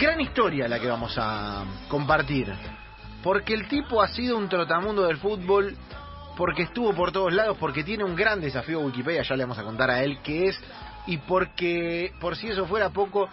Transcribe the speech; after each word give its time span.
Gran 0.00 0.18
historia 0.18 0.66
la 0.66 0.80
que 0.80 0.88
vamos 0.88 1.14
a 1.18 1.62
compartir. 1.86 2.50
Porque 3.22 3.52
el 3.52 3.68
tipo 3.68 4.00
ha 4.00 4.08
sido 4.08 4.38
un 4.38 4.48
trotamundo 4.48 5.02
del 5.02 5.18
fútbol, 5.18 5.76
porque 6.38 6.62
estuvo 6.62 6.94
por 6.94 7.12
todos 7.12 7.30
lados, 7.34 7.58
porque 7.60 7.84
tiene 7.84 8.02
un 8.02 8.16
gran 8.16 8.40
desafío 8.40 8.80
Wikipedia, 8.80 9.20
ya 9.22 9.36
le 9.36 9.44
vamos 9.44 9.58
a 9.58 9.62
contar 9.62 9.90
a 9.90 10.02
él 10.02 10.20
qué 10.22 10.48
es, 10.48 10.58
y 11.06 11.18
porque, 11.18 12.14
por 12.18 12.34
si 12.34 12.48
eso 12.48 12.64
fuera 12.64 12.88
poco, 12.88 13.28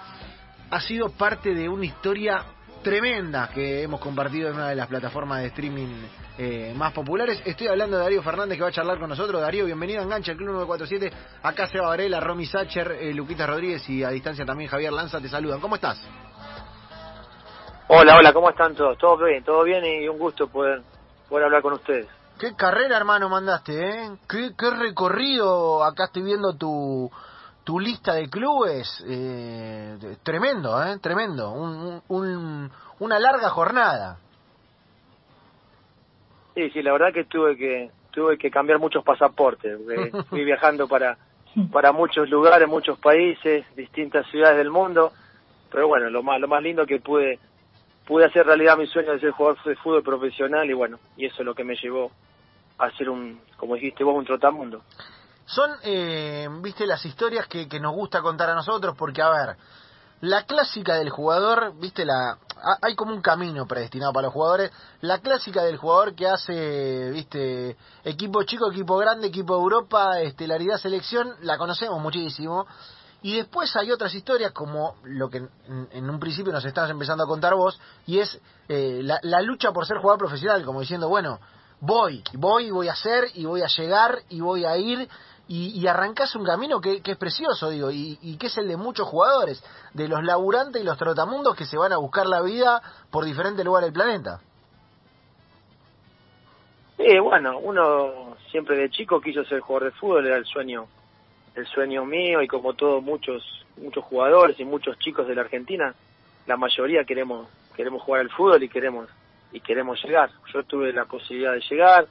ha 0.70 0.82
sido 0.82 1.08
parte 1.12 1.54
de 1.54 1.70
una 1.70 1.86
historia 1.86 2.44
tremenda 2.84 3.48
que 3.48 3.84
hemos 3.84 4.02
compartido 4.02 4.50
en 4.50 4.56
una 4.56 4.68
de 4.68 4.76
las 4.76 4.88
plataformas 4.88 5.44
de 5.44 5.48
streaming 5.48 5.88
eh, 6.38 6.74
más 6.76 6.92
populares. 6.92 7.42
Estoy 7.46 7.68
hablando 7.68 7.96
de 7.96 8.04
Darío 8.04 8.22
Fernández 8.22 8.58
que 8.58 8.64
va 8.64 8.70
a 8.70 8.74
charlar 8.74 9.00
con 9.00 9.08
nosotros. 9.08 9.42
Darío, 9.42 9.64
bienvenido 9.64 10.02
a 10.02 10.04
Engancha, 10.04 10.34
el 10.34 10.38
Club 10.38 10.50
947. 10.50 11.14
Acá 11.44 11.68
Seba 11.68 11.88
Varela, 11.88 12.20
Romy 12.20 12.46
Sacher, 12.46 12.92
eh, 13.00 13.14
Luquita 13.14 13.48
Rodríguez 13.48 13.90
y 13.90 14.04
a 14.04 14.10
distancia 14.10 14.44
también 14.46 14.70
Javier 14.70 14.92
Lanza 14.92 15.22
te 15.22 15.30
saludan. 15.30 15.62
¿Cómo 15.62 15.76
estás? 15.76 16.06
Hola, 17.90 18.18
hola, 18.18 18.34
¿cómo 18.34 18.50
están 18.50 18.76
todos? 18.76 18.98
Todo 18.98 19.24
bien, 19.24 19.42
todo 19.46 19.64
bien 19.64 19.86
y 19.86 20.10
un 20.10 20.20
gusto 20.20 20.50
poder, 20.50 20.82
poder 21.30 21.46
hablar 21.46 21.62
con 21.62 21.74
ustedes. 21.74 22.06
Qué 22.38 22.54
carrera, 22.54 22.98
hermano, 22.98 23.30
mandaste, 23.30 23.80
¿eh? 23.80 24.10
Qué, 24.28 24.52
qué 24.58 24.70
recorrido. 24.72 25.86
Acá 25.86 26.06
estoy 26.06 26.24
viendo 26.24 26.54
tu, 26.58 27.10
tu 27.64 27.80
lista 27.80 28.16
de 28.16 28.30
clubes. 28.30 29.06
Eh, 29.08 29.98
tremendo, 30.22 30.84
¿eh? 30.84 30.98
Tremendo. 31.02 31.52
Un, 31.52 32.02
un, 32.10 32.72
una 33.00 33.20
larga 33.20 33.50
jornada. 33.52 34.18
Sí, 36.56 36.70
sí, 36.72 36.82
la 36.82 36.92
verdad 36.92 37.14
que 37.14 37.24
tuve 37.24 37.56
que 37.56 37.90
tuve 38.12 38.38
que 38.38 38.52
cambiar 38.52 38.80
muchos 38.80 39.02
pasaportes. 39.06 39.80
Fui 40.30 40.44
viajando 40.44 40.90
para 40.90 41.18
para 41.72 41.94
muchos 41.94 42.30
lugares, 42.30 42.68
muchos 42.68 43.00
países, 43.00 43.66
distintas 43.78 44.28
ciudades 44.30 44.58
del 44.58 44.72
mundo. 44.72 45.14
Pero 45.72 45.88
bueno, 45.88 46.10
lo 46.10 46.22
más 46.22 46.42
lo 46.42 46.50
más 46.50 46.62
lindo 46.62 46.86
que 46.86 47.00
pude 47.00 47.40
pude 48.08 48.26
hacer 48.26 48.46
realidad 48.46 48.78
mi 48.78 48.88
sueño 48.88 49.12
de 49.12 49.20
ser 49.20 49.32
jugador 49.32 49.62
de 49.64 49.76
fútbol 49.76 50.02
profesional 50.02 50.70
y 50.70 50.74
bueno, 50.74 51.00
y 51.18 51.26
eso 51.26 51.38
es 51.40 51.46
lo 51.46 51.54
que 51.54 51.64
me 51.64 51.76
llevó 51.76 52.12
a 52.78 52.90
ser 52.92 53.10
un, 53.10 53.42
como 53.58 53.76
dijiste 53.76 54.04
vos, 54.04 54.16
un 54.16 54.26
trotamundo. 54.26 54.82
Son, 55.46 55.72
eh, 55.84 56.48
viste, 56.62 56.86
las 56.86 57.06
historias 57.06 57.48
que, 57.48 57.68
que 57.68 57.80
nos 57.80 57.94
gusta 57.94 58.22
contar 58.22 58.50
a 58.50 58.56
nosotros 58.56 58.96
porque, 58.98 59.22
a 59.22 59.30
ver, 59.30 59.58
la 60.22 60.44
clásica 60.44 60.96
del 60.96 61.10
jugador, 61.10 61.74
viste, 61.80 62.06
la 62.06 62.38
hay 62.82 62.96
como 62.96 63.14
un 63.14 63.22
camino 63.22 63.66
predestinado 63.68 64.14
para 64.14 64.28
los 64.28 64.34
jugadores. 64.34 64.72
La 65.02 65.20
clásica 65.20 65.64
del 65.64 65.78
jugador 65.78 66.16
que 66.16 66.28
hace, 66.28 67.12
viste, 67.12 67.78
equipo 68.04 68.44
chico, 68.44 68.72
equipo 68.72 68.98
grande, 68.98 69.28
equipo 69.28 69.56
Europa, 69.56 70.20
estelaridad, 70.22 70.78
selección, 70.78 71.34
la 71.42 71.58
conocemos 71.58 72.02
muchísimo. 72.02 72.66
Y 73.22 73.36
después 73.36 73.76
hay 73.76 73.92
otras 73.92 74.14
historias 74.14 74.52
como 74.52 74.96
lo 75.04 75.30
que 75.30 75.38
en, 75.92 76.10
un 76.10 76.20
principio 76.20 76.54
nos 76.54 76.66
estás 76.66 76.90
empezando 76.90 77.24
a 77.24 77.28
contar 77.28 77.56
vos, 77.56 77.80
y 78.06 78.20
es 78.20 78.40
eh, 78.70 79.02
la, 79.04 79.20
la, 79.24 79.42
lucha 79.42 79.72
por 79.72 79.86
ser 79.86 79.98
jugador 79.98 80.20
profesional, 80.20 80.64
como 80.64 80.82
diciendo, 80.82 81.10
bueno, 81.10 81.40
voy, 81.80 82.24
voy, 82.34 82.70
voy 82.70 82.88
a 82.90 82.94
hacer, 82.94 83.26
y 83.34 83.46
voy 83.46 83.64
a 83.64 83.68
llegar, 83.68 84.20
y 84.30 84.40
voy 84.40 84.66
a 84.66 84.78
ir, 84.78 85.10
y, 85.48 85.80
y 85.80 85.88
arrancás 85.88 86.36
un 86.36 86.46
camino 86.46 86.80
que, 86.80 87.02
que 87.02 87.12
es 87.12 87.18
precioso, 87.18 87.70
digo, 87.70 87.90
y, 87.90 88.20
y, 88.22 88.38
que 88.38 88.48
es 88.48 88.58
el 88.58 88.68
de 88.68 88.78
muchos 88.78 89.08
jugadores, 89.08 89.64
de 89.94 90.08
los 90.08 90.24
laburantes 90.24 90.82
y 90.82 90.86
los 90.86 90.98
trotamundos 90.98 91.56
que 91.56 91.66
se 91.66 91.78
van 91.78 91.94
a 91.94 91.98
buscar 91.98 92.28
la 92.28 92.42
vida 92.42 92.82
por 93.10 93.26
diferentes 93.26 93.66
lugares 93.66 93.88
del 93.88 93.94
planeta. 93.94 94.42
Sí, 96.98 97.20
bueno, 97.20 97.60
uno 97.60 98.36
siempre 98.52 98.76
de 98.78 98.90
chico 98.90 99.22
quiso 99.22 99.44
ser 99.46 99.60
jugador 99.60 99.92
de 99.92 100.00
fútbol, 100.00 100.26
era 100.26 100.38
el 100.38 100.46
sueño, 100.46 100.88
el 101.58 101.68
sueño 101.68 102.06
mío 102.06 102.42
y 102.42 102.48
como 102.48 102.74
todos 102.74 103.04
muchos, 103.04 103.44
muchos 103.78 104.04
jugadores 104.04 104.60
y 104.60 104.66
muchos 104.66 104.98
chicos 105.00 105.28
de 105.28 105.36
la 105.36 105.42
Argentina, 105.42 105.94
la 106.46 106.58
mayoría 106.58 107.04
queremos, 107.04 107.48
queremos 107.76 108.02
jugar 108.04 108.22
al 108.22 108.30
fútbol 108.30 108.64
y 108.64 108.70
queremos, 108.70 109.10
y 109.52 109.60
queremos 109.60 110.02
llegar. 110.04 110.30
Yo 110.54 110.64
tuve 110.64 110.94
la 110.94 111.06
posibilidad 111.06 111.54
de 111.54 111.62
llegar, 111.62 112.08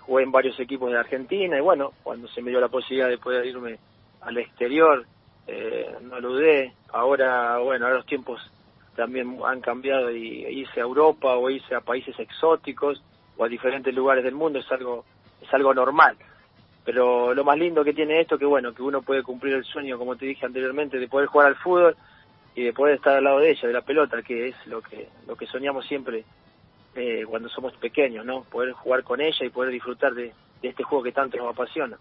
jugué 0.00 0.24
en 0.24 0.32
varios 0.32 0.58
equipos 0.58 0.90
de 0.90 0.98
Argentina 0.98 1.56
y 1.56 1.60
bueno, 1.60 1.92
cuando 2.02 2.28
se 2.28 2.42
me 2.42 2.50
dio 2.50 2.60
la 2.60 2.68
posibilidad 2.68 3.08
de 3.08 3.18
poder 3.18 3.46
irme 3.46 3.78
al 4.20 4.36
exterior, 4.38 5.06
eh, 5.46 5.94
no 6.02 6.20
lo 6.20 6.32
dudé. 6.32 6.74
Ahora, 6.92 7.58
bueno, 7.58 7.86
ahora 7.86 7.98
los 7.98 8.06
tiempos 8.06 8.40
también 8.96 9.38
han 9.44 9.60
cambiado 9.60 10.10
y 10.10 10.44
irse 10.46 10.80
a 10.80 10.82
Europa 10.82 11.36
o 11.36 11.48
irse 11.50 11.74
a 11.74 11.80
países 11.80 12.18
exóticos 12.18 13.02
o 13.36 13.44
a 13.44 13.48
diferentes 13.48 13.94
lugares 13.94 14.24
del 14.24 14.34
mundo 14.34 14.58
es 14.58 14.70
algo 14.72 15.04
es 15.40 15.54
algo 15.54 15.72
normal. 15.72 16.16
Pero 16.88 17.34
lo 17.34 17.44
más 17.44 17.58
lindo 17.58 17.84
que 17.84 17.92
tiene 17.92 18.18
esto 18.18 18.38
que 18.38 18.46
bueno, 18.46 18.72
que 18.72 18.80
uno 18.80 19.02
puede 19.02 19.22
cumplir 19.22 19.52
el 19.52 19.64
sueño, 19.66 19.98
como 19.98 20.16
te 20.16 20.24
dije 20.24 20.46
anteriormente, 20.46 20.98
de 20.98 21.06
poder 21.06 21.26
jugar 21.26 21.48
al 21.48 21.56
fútbol 21.56 21.94
y 22.54 22.64
de 22.64 22.72
poder 22.72 22.94
estar 22.94 23.14
al 23.14 23.24
lado 23.24 23.40
de 23.40 23.50
ella, 23.50 23.68
de 23.68 23.74
la 23.74 23.82
pelota, 23.82 24.22
que 24.22 24.48
es 24.48 24.56
lo 24.66 24.80
que 24.80 25.10
lo 25.26 25.36
que 25.36 25.46
soñamos 25.48 25.84
siempre 25.86 26.24
eh, 26.94 27.26
cuando 27.28 27.50
somos 27.50 27.74
pequeños, 27.76 28.24
¿no? 28.24 28.44
Poder 28.44 28.72
jugar 28.72 29.04
con 29.04 29.20
ella 29.20 29.44
y 29.44 29.50
poder 29.50 29.70
disfrutar 29.70 30.14
de, 30.14 30.32
de 30.62 30.68
este 30.70 30.82
juego 30.82 31.04
que 31.04 31.12
tanto 31.12 31.36
nos 31.36 31.52
apasiona. 31.52 31.98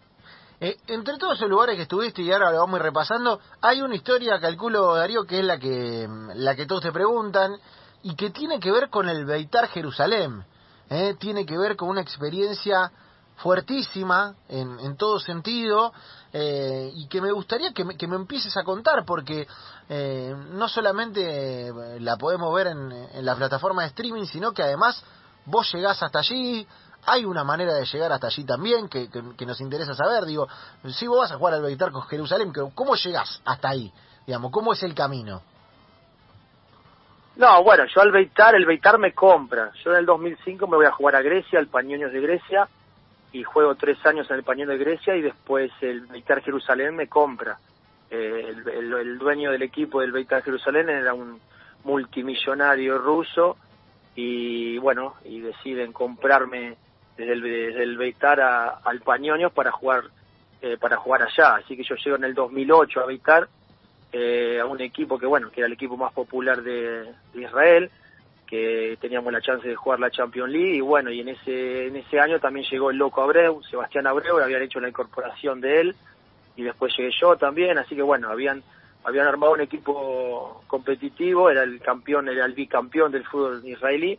Eh, 0.61 0.77
entre 0.87 1.17
todos 1.17 1.35
esos 1.35 1.49
lugares 1.49 1.75
que 1.75 1.81
estuviste 1.81 2.21
y 2.21 2.31
ahora 2.31 2.53
lo 2.53 2.59
vamos 2.59 2.81
repasando, 2.81 3.41
hay 3.59 3.81
una 3.81 3.95
historia, 3.95 4.39
calculo 4.39 4.95
Darío, 4.95 5.25
que 5.25 5.39
es 5.39 5.45
la 5.45 5.59
que 5.59 6.07
la 6.33 6.55
que 6.55 6.65
todos 6.65 6.83
te 6.83 6.93
preguntan 6.93 7.57
y 8.03 8.15
que 8.15 8.29
tiene 8.29 8.61
que 8.61 8.71
ver 8.71 8.87
con 8.87 9.09
el 9.09 9.25
Beitar 9.25 9.67
Jerusalén. 9.67 10.45
¿eh? 10.89 11.15
Tiene 11.19 11.45
que 11.45 11.57
ver 11.57 11.75
con 11.75 11.89
una 11.89 11.99
experiencia 11.99 12.89
fuertísima 13.37 14.35
en, 14.49 14.79
en 14.79 14.97
todo 14.97 15.19
sentido 15.19 15.93
eh, 16.33 16.91
y 16.95 17.07
que 17.07 17.21
me 17.21 17.31
gustaría 17.31 17.73
que 17.73 17.85
me, 17.85 17.95
que 17.95 18.07
me 18.07 18.15
empieces 18.15 18.55
a 18.57 18.63
contar 18.63 19.05
porque 19.05 19.47
eh, 19.89 20.35
no 20.51 20.67
solamente 20.67 21.71
la 21.99 22.17
podemos 22.17 22.53
ver 22.53 22.67
en, 22.67 22.91
en 22.91 23.25
la 23.25 23.35
plataforma 23.35 23.83
de 23.83 23.89
streaming, 23.89 24.25
sino 24.25 24.53
que 24.53 24.63
además 24.63 25.03
vos 25.45 25.71
llegás 25.73 26.01
hasta 26.03 26.19
allí, 26.19 26.67
hay 27.07 27.23
una 27.23 27.43
manera 27.43 27.73
de 27.73 27.85
llegar 27.85 28.11
hasta 28.11 28.27
allí 28.27 28.43
también 28.43 28.89
que, 28.89 29.09
que, 29.09 29.45
nos 29.45 29.61
interesa 29.61 29.93
saber. 29.93 30.25
Digo, 30.25 30.47
si 30.89 31.07
vos 31.07 31.19
vas 31.19 31.31
a 31.31 31.37
jugar 31.37 31.53
al 31.53 31.61
Beitar 31.61 31.91
con 31.91 32.01
Jerusalén, 32.03 32.51
¿cómo 32.75 32.95
llegás 32.95 33.41
hasta 33.45 33.69
ahí? 33.69 33.91
Digamos, 34.25 34.51
¿cómo 34.51 34.73
es 34.73 34.83
el 34.83 34.93
camino? 34.93 35.41
No, 37.37 37.63
bueno, 37.63 37.85
yo 37.85 38.01
al 38.01 38.11
Beitar, 38.11 38.55
el 38.55 38.65
Beitar 38.65 38.99
me 38.99 39.13
compra. 39.13 39.71
Yo 39.85 39.91
en 39.91 39.99
el 39.99 40.05
2005 40.05 40.67
me 40.67 40.75
voy 40.75 40.85
a 40.85 40.91
jugar 40.91 41.15
a 41.15 41.21
Grecia, 41.21 41.59
al 41.59 41.67
Pañoños 41.67 42.11
de 42.11 42.19
Grecia, 42.19 42.67
y 43.31 43.43
juego 43.43 43.75
tres 43.75 44.03
años 44.05 44.29
en 44.29 44.38
el 44.38 44.43
Pañón 44.43 44.69
de 44.69 44.77
Grecia 44.77 45.15
y 45.15 45.21
después 45.21 45.71
el 45.81 46.01
Beitar 46.07 46.41
Jerusalén 46.41 46.95
me 46.95 47.07
compra. 47.07 47.59
Eh, 48.09 48.55
el, 48.73 49.17
dueño 49.17 49.51
del 49.51 49.63
equipo 49.63 49.99
del 49.99 50.13
Beitar 50.13 50.43
Jerusalén 50.43 50.89
era 50.89 51.13
un 51.13 51.39
multimillonario 51.83 52.97
ruso 52.97 53.57
y 54.16 54.77
bueno, 54.77 55.16
y 55.25 55.41
deciden 55.41 55.91
comprarme 55.91 56.77
desde 57.17 57.83
el, 57.83 57.97
Beitar 57.97 58.39
a, 58.39 58.69
al 58.83 59.01
Pañoños 59.01 59.51
para 59.51 59.71
jugar 59.71 60.05
eh, 60.61 60.77
para 60.77 60.97
jugar 60.97 61.23
allá. 61.23 61.55
Así 61.55 61.75
que 61.75 61.83
yo 61.83 61.95
llego 61.95 62.16
en 62.16 62.23
el 62.23 62.33
2008 62.33 63.01
a 63.01 63.05
Beitar, 63.05 63.47
eh, 64.11 64.59
a 64.59 64.66
un 64.66 64.81
equipo 64.81 65.19
que 65.19 65.27
bueno, 65.27 65.51
que 65.51 65.59
era 65.59 65.67
el 65.67 65.73
equipo 65.73 65.97
más 65.97 66.13
popular 66.13 66.63
de 66.63 67.13
Israel, 67.35 67.91
que 68.47 68.97
teníamos 69.02 69.31
la 69.31 69.41
chance 69.41 69.68
de 69.68 69.75
jugar 69.75 70.00
la 70.00 70.09
Champions 70.09 70.50
League 70.50 70.78
y 70.78 70.81
bueno, 70.81 71.12
y 71.12 71.19
en 71.19 71.28
ese 71.30 71.88
en 71.88 71.97
ese 71.97 72.19
año 72.19 72.40
también 72.40 72.66
llegó 72.69 72.90
el 72.90 72.97
loco 72.97 73.22
Abreu, 73.22 73.62
Sebastián 73.63 74.08
Abreu, 74.08 74.40
habían 74.40 74.62
hecho 74.63 74.80
la 74.80 74.88
incorporación 74.88 75.59
de 75.59 75.81
él 75.81 75.96
y 76.56 76.63
después 76.63 76.96
llegué 76.97 77.12
yo 77.19 77.35
también, 77.35 77.78
así 77.78 77.96
que 77.96 78.02
bueno, 78.02 78.30
habían 78.30 78.63
habían 79.03 79.28
armado 79.28 79.53
un 79.53 79.62
equipo 79.62 80.63
competitivo, 80.68 81.50
era 81.50 81.63
el 81.63 81.80
campeón, 81.81 82.30
era 82.30 82.46
el 82.46 82.53
bicampeón 82.53 83.12
del 83.12 83.25
fútbol 83.25 83.62
israelí 83.66 84.18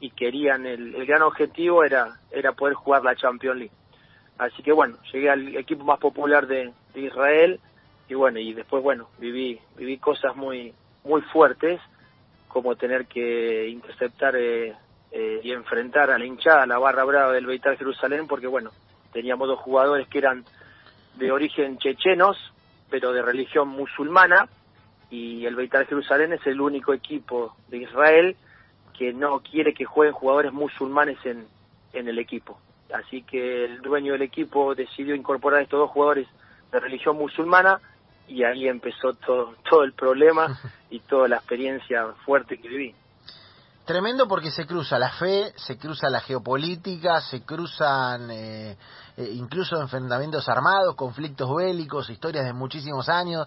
y 0.00 0.10
querían 0.10 0.66
el, 0.66 0.94
el 0.94 1.06
gran 1.06 1.22
objetivo 1.22 1.82
era 1.82 2.20
era 2.30 2.52
poder 2.52 2.74
jugar 2.74 3.02
la 3.02 3.16
Champions 3.16 3.56
League. 3.56 3.74
Así 4.36 4.62
que 4.62 4.72
bueno, 4.72 4.98
llegué 5.12 5.30
al 5.30 5.56
equipo 5.56 5.84
más 5.84 5.98
popular 5.98 6.46
de, 6.46 6.72
de 6.94 7.00
Israel 7.00 7.58
y 8.08 8.14
bueno, 8.14 8.38
y 8.38 8.52
después 8.52 8.82
bueno, 8.82 9.08
viví 9.18 9.58
viví 9.76 9.96
cosas 9.96 10.36
muy 10.36 10.74
muy 11.04 11.22
fuertes 11.22 11.80
como 12.52 12.76
tener 12.76 13.06
que 13.06 13.68
interceptar 13.68 14.36
eh, 14.36 14.74
eh, 15.10 15.40
y 15.42 15.52
enfrentar 15.52 16.10
a 16.10 16.18
la 16.18 16.24
hinchada, 16.26 16.64
a 16.64 16.66
la 16.66 16.78
barra 16.78 17.04
brava 17.04 17.32
del 17.32 17.46
Beitar 17.46 17.78
Jerusalén, 17.78 18.26
porque 18.26 18.46
bueno, 18.46 18.70
teníamos 19.12 19.48
dos 19.48 19.58
jugadores 19.60 20.06
que 20.08 20.18
eran 20.18 20.44
de 21.16 21.32
origen 21.32 21.78
chechenos, 21.78 22.36
pero 22.90 23.12
de 23.12 23.22
religión 23.22 23.68
musulmana, 23.68 24.48
y 25.10 25.46
el 25.46 25.56
Beitar 25.56 25.86
Jerusalén 25.86 26.34
es 26.34 26.46
el 26.46 26.60
único 26.60 26.92
equipo 26.92 27.56
de 27.68 27.78
Israel 27.78 28.36
que 28.96 29.12
no 29.14 29.40
quiere 29.40 29.72
que 29.72 29.86
jueguen 29.86 30.14
jugadores 30.14 30.52
musulmanes 30.52 31.18
en, 31.24 31.46
en 31.94 32.08
el 32.08 32.18
equipo. 32.18 32.58
Así 32.92 33.22
que 33.22 33.64
el 33.64 33.80
dueño 33.80 34.12
del 34.12 34.22
equipo 34.22 34.74
decidió 34.74 35.14
incorporar 35.14 35.62
estos 35.62 35.80
dos 35.80 35.90
jugadores 35.90 36.28
de 36.70 36.80
religión 36.80 37.16
musulmana 37.16 37.80
y 38.28 38.44
ahí 38.44 38.68
empezó 38.68 39.14
todo, 39.14 39.54
todo 39.68 39.84
el 39.84 39.92
problema 39.92 40.58
y 40.90 41.00
toda 41.00 41.28
la 41.28 41.36
experiencia 41.36 42.06
fuerte 42.24 42.58
que 42.58 42.68
viví. 42.68 42.94
Tremendo 43.84 44.28
porque 44.28 44.52
se 44.52 44.64
cruza 44.64 44.96
la 44.96 45.10
fe, 45.10 45.52
se 45.56 45.76
cruza 45.76 46.08
la 46.08 46.20
geopolítica, 46.20 47.20
se 47.20 47.42
cruzan 47.42 48.30
eh, 48.30 48.76
eh, 49.16 49.30
incluso 49.34 49.80
enfrentamientos 49.80 50.48
armados, 50.48 50.94
conflictos 50.94 51.52
bélicos, 51.52 52.08
historias 52.08 52.44
de 52.44 52.52
muchísimos 52.52 53.08
años. 53.08 53.44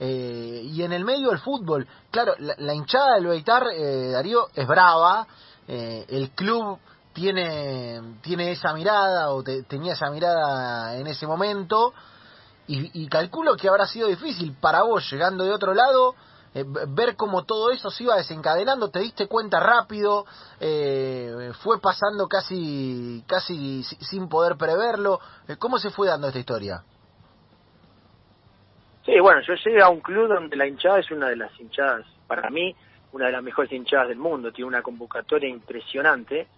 Eh, 0.00 0.62
y 0.64 0.82
en 0.82 0.92
el 0.92 1.04
medio 1.04 1.30
del 1.30 1.38
fútbol, 1.38 1.86
claro, 2.10 2.34
la, 2.38 2.74
hinchada 2.74 3.14
del 3.14 3.28
Beitar, 3.28 3.62
Darío, 4.10 4.48
es 4.54 4.66
brava, 4.66 5.26
el 5.68 6.30
club 6.30 6.78
tiene, 7.12 8.18
tiene 8.22 8.50
esa 8.50 8.74
mirada 8.74 9.30
o 9.30 9.42
tenía 9.42 9.92
esa 9.92 10.10
mirada 10.10 10.96
en 10.96 11.06
ese 11.06 11.28
momento 11.28 11.94
y, 12.66 13.02
y 13.02 13.08
calculo 13.08 13.56
que 13.56 13.68
habrá 13.68 13.86
sido 13.86 14.08
difícil 14.08 14.54
para 14.60 14.82
vos 14.82 15.10
llegando 15.10 15.44
de 15.44 15.50
otro 15.50 15.74
lado 15.74 16.14
eh, 16.56 16.64
ver 16.88 17.16
cómo 17.16 17.44
todo 17.44 17.70
eso 17.70 17.90
se 17.90 18.04
iba 18.04 18.16
desencadenando, 18.16 18.90
te 18.90 19.00
diste 19.00 19.26
cuenta 19.26 19.60
rápido, 19.60 20.24
eh, 20.58 21.50
fue 21.62 21.78
pasando 21.82 22.26
casi, 22.28 23.22
casi 23.26 23.82
sin 23.82 24.26
poder 24.26 24.56
preverlo. 24.56 25.20
Eh, 25.46 25.56
¿Cómo 25.58 25.76
se 25.78 25.90
fue 25.90 26.08
dando 26.08 26.28
esta 26.28 26.38
historia? 26.38 26.82
Sí, 29.04 29.20
bueno, 29.20 29.42
yo 29.46 29.52
llegué 29.52 29.82
a 29.82 29.90
un 29.90 30.00
club 30.00 30.28
donde 30.28 30.56
la 30.56 30.66
hinchada 30.66 30.98
es 31.00 31.10
una 31.10 31.28
de 31.28 31.36
las 31.36 31.60
hinchadas, 31.60 32.06
para 32.26 32.48
mí, 32.48 32.74
una 33.12 33.26
de 33.26 33.32
las 33.32 33.42
mejores 33.42 33.70
hinchadas 33.70 34.08
del 34.08 34.18
mundo, 34.18 34.50
tiene 34.50 34.68
una 34.68 34.80
convocatoria 34.80 35.50
impresionante. 35.50 36.48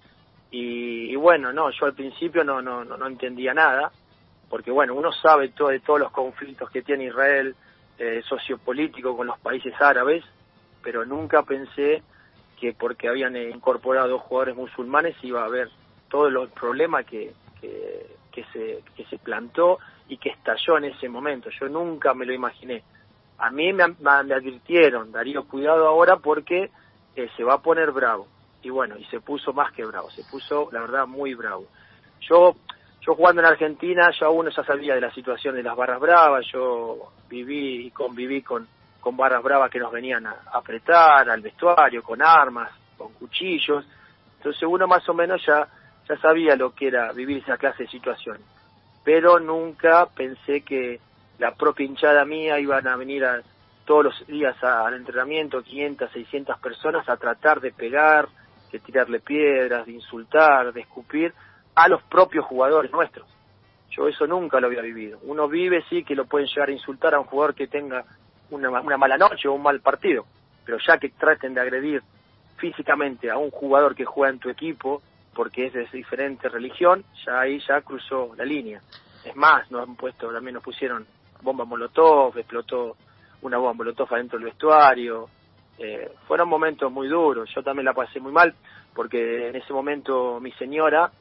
Y, 0.53 1.17
bueno, 1.17 1.53
no, 1.53 1.71
yo 1.71 1.87
al 1.87 1.95
principio 1.95 2.45
no, 2.45 2.63
no, 2.63 2.85
no 2.85 3.07
entendía 3.09 3.53
nada, 3.53 3.91
porque 4.49 4.71
bueno, 4.71 4.95
uno 4.95 5.13
sabe 5.13 5.49
todo 5.49 5.69
de 5.69 5.81
todos 5.81 6.01
los 6.01 6.11
conflictos 6.11 6.71
que 6.71 6.83
tiene 6.83 7.05
Israel, 7.05 7.55
eh, 7.99 8.23
sociopolítico 8.29 9.17
con 9.17 9.27
los 9.27 9.39
países 9.39 9.75
árabes, 9.81 10.25
pero 10.83 11.05
nunca 11.05 11.43
pensé 11.43 12.03
que 12.59 12.73
porque 12.73 13.09
habían 13.09 13.37
incorporado 13.37 14.19
jugadores 14.19 14.57
musulmanes 14.57 15.17
iba 15.23 15.43
a 15.43 15.47
haber 15.47 15.69
todos 16.09 16.33
los 16.33 16.51
problemas 16.51 17.05
que, 17.05 17.33
que, 17.61 18.45
se, 18.53 18.83
que 18.97 19.05
se 19.07 19.19
plantó 19.19 19.79
y 20.09 20.17
que 20.17 20.31
estalló 20.31 20.79
en 20.79 20.85
ese 20.85 21.09
momento. 21.09 21.51
Yo 21.51 21.69
nunca 21.69 22.15
me 22.15 22.25
lo 22.25 22.33
imaginé. 22.33 22.83
A 23.39 23.51
mí 23.51 23.73
me, 23.73 23.85
me 24.01 24.35
advirtieron, 24.35 25.13
Darío, 25.13 25.47
cuidado 25.47 25.87
ahora 25.87 26.17
porque 26.17 26.71
eh, 27.15 27.29
se 27.37 27.45
va 27.45 27.55
a 27.55 27.63
poner 27.63 27.93
bravo. 27.93 28.27
Y 28.63 28.71
bueno, 28.71 28.97
y 28.97 29.05
se 29.07 29.21
puso 29.21 29.53
más 29.53 29.73
que 29.73 29.85
bravo, 29.85 30.11
se 30.11 30.25
puso, 30.25 30.69
la 30.73 30.81
verdad, 30.81 31.07
muy 31.07 31.35
bravo. 31.35 31.67
Yo 32.21 32.57
yo 33.09 33.15
jugando 33.15 33.41
en 33.41 33.47
Argentina, 33.47 34.11
ya 34.21 34.29
uno 34.29 34.51
ya 34.51 34.63
sabía 34.65 34.95
de 34.95 35.01
la 35.01 35.11
situación 35.15 35.55
de 35.55 35.63
las 35.63 35.75
barras 35.75 35.99
bravas, 35.99 36.45
yo 36.53 37.11
viví 37.31 37.87
y 37.87 37.91
conviví 37.91 38.43
con, 38.43 38.69
con 39.01 39.17
barras 39.17 39.43
bravas 39.43 39.71
que 39.71 39.79
nos 39.79 39.91
venían 39.91 40.27
a, 40.27 40.37
apretar 40.53 41.31
al 41.31 41.41
vestuario, 41.41 42.03
con 42.03 42.21
armas, 42.21 42.71
con 42.99 43.15
cuchillos, 43.15 43.87
entonces 44.37 44.63
uno 44.63 44.87
más 44.87 45.09
o 45.09 45.15
menos 45.15 45.41
ya, 45.47 45.67
ya 46.07 46.19
sabía 46.19 46.55
lo 46.55 46.75
que 46.75 46.89
era 46.89 47.11
vivir 47.13 47.39
esa 47.39 47.57
clase 47.57 47.85
de 47.85 47.89
situación, 47.89 48.37
pero 49.03 49.41
nunca 49.41 50.05
pensé 50.15 50.61
que 50.61 51.01
la 51.39 51.55
propia 51.55 51.87
hinchada 51.87 52.27
mía 52.27 52.61
iban 52.61 52.87
a 52.87 52.97
venir 52.97 53.25
a, 53.25 53.41
todos 53.87 54.05
los 54.05 54.27
días 54.27 54.63
al 54.63 54.93
entrenamiento, 54.93 55.63
500, 55.63 56.13
600 56.13 56.61
personas, 56.61 57.09
a 57.09 57.17
tratar 57.17 57.63
de 57.63 57.73
pegar, 57.73 58.29
de 58.71 58.81
tirarle 58.81 59.21
piedras, 59.21 59.87
de 59.87 59.93
insultar, 59.93 60.75
de 60.75 60.83
escupir, 60.83 61.33
a 61.79 61.87
los 61.87 62.03
propios 62.03 62.45
jugadores 62.45 62.91
nuestros. 62.91 63.25
Yo 63.91 64.09
eso 64.09 64.27
nunca 64.27 64.59
lo 64.59 64.67
había 64.67 64.83
vivido. 64.83 65.21
Uno 65.23 65.49
vive, 65.49 65.85
sí, 65.89 66.03
que 66.03 66.17
lo 66.17 66.25
pueden 66.25 66.49
llegar 66.49 66.71
a 66.71 66.73
insultar 66.73 67.15
a 67.15 67.21
un 67.21 67.27
jugador 67.27 67.55
que 67.55 67.69
tenga 67.69 68.05
una, 68.51 68.71
mala 68.97 69.17
noche 69.17 69.47
o 69.47 69.53
un 69.53 69.63
mal 69.63 69.81
partido, 69.81 70.27
pero 70.65 70.79
ya 70.85 70.99
que 70.99 71.11
traten 71.11 71.55
de 71.55 71.61
agredir 71.61 72.03
físicamente 72.57 73.31
a 73.31 73.39
un 73.39 73.53
jugador 73.53 73.95
que 73.95 74.05
juega 74.05 74.33
en 74.33 74.41
tu 74.41 74.51
equipo, 74.51 75.03
porque 75.33 75.67
es 75.67 75.73
de 75.73 75.87
diferente 75.93 76.49
religión, 76.49 77.05
ya 77.25 77.39
ahí 77.41 77.61
ya 77.61 77.81
cruzó 77.83 78.33
la 78.37 78.45
línea. 78.45 78.83
Es 79.25 79.37
más, 79.37 79.71
nos 79.71 79.89
han 79.89 79.95
puesto, 79.95 80.33
también 80.33 80.55
nos 80.55 80.65
pusieron 80.65 81.07
bomba 81.43 81.65
molotov, 81.65 82.37
explotó 82.37 82.97
una 83.43 83.57
bomba 83.57 83.75
molotov 83.75 84.13
adentro 84.15 84.37
del 84.37 84.47
vestuario. 84.47 85.29
Eh, 85.79 86.11
fueron 86.27 86.49
momentos 86.49 86.91
muy 86.91 87.07
duros, 87.07 87.49
yo 87.55 87.63
también 87.63 87.85
la 87.85 87.95
pasé 87.95 88.19
muy 88.19 88.33
mal, 88.33 88.53
porque 88.93 89.51
en 89.51 89.55
ese 89.55 89.73
momento 89.73 90.41
mi 90.41 90.51
señora 90.53 91.13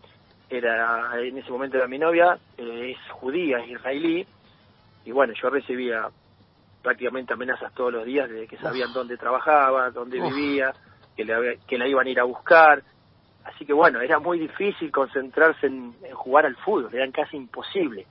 era 0.50 1.12
en 1.20 1.38
ese 1.38 1.52
momento 1.52 1.78
era 1.78 1.88
mi 1.88 1.98
novia, 1.98 2.38
eh, 2.58 2.96
es 2.96 3.12
judía, 3.12 3.60
es 3.60 3.70
israelí, 3.72 4.26
y 5.06 5.12
bueno, 5.12 5.34
yo 5.42 5.50
recibía 5.50 6.10
prácticamente 6.82 7.34
amenazas 7.34 7.74
todos 7.74 7.92
los 7.92 8.06
días 8.06 8.30
de 8.30 8.48
que 8.48 8.58
sabían 8.58 8.94
dónde 8.94 9.18
trabajaba, 9.18 9.90
dónde 9.90 10.20
vivía, 10.22 10.74
que, 11.16 11.26
le, 11.26 11.60
que 11.68 11.78
la 11.78 11.88
iban 11.88 12.08
a 12.08 12.10
ir 12.10 12.20
a 12.20 12.24
buscar. 12.24 12.82
Así 13.44 13.66
que 13.66 13.74
bueno, 13.74 14.02
era 14.02 14.20
muy 14.20 14.40
difícil 14.40 14.92
concentrarse 14.92 15.68
en, 15.68 15.96
jugar 16.14 16.46
al 16.46 16.56
fútbol, 16.58 16.94
era 16.94 17.10
casi 17.12 17.38
imposible. 17.38 18.06